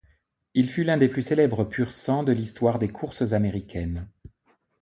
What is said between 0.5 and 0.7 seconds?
Il